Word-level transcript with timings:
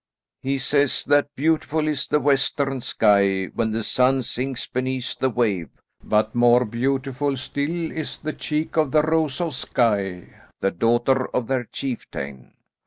"He 0.41 0.57
says 0.57 1.05
that 1.05 1.27
beautiful 1.35 1.87
is 1.87 2.07
the 2.07 2.19
western 2.19 2.81
sky 2.81 3.51
when 3.53 3.69
the 3.69 3.83
sun 3.83 4.23
sinks 4.23 4.65
beneath 4.65 5.19
the 5.19 5.29
wave, 5.29 5.69
but 6.03 6.33
more 6.33 6.65
beautiful 6.65 7.37
still 7.37 7.91
is 7.91 8.17
the 8.17 8.33
cheek 8.33 8.77
of 8.77 8.89
the 8.89 9.03
Rose 9.03 9.39
of 9.39 9.53
Skye, 9.53 10.33
the 10.59 10.71
daughter 10.71 11.27
of 11.35 11.45
their 11.45 11.65
chieftain." 11.65 12.55